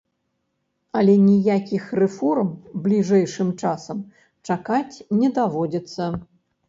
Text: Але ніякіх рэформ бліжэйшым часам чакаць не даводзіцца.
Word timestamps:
Але 1.01 1.13
ніякіх 1.25 1.83
рэформ 2.01 2.49
бліжэйшым 2.85 3.51
часам 3.67 3.97
чакаць 4.51 4.95
не 5.19 5.29
даводзіцца. 5.41 6.03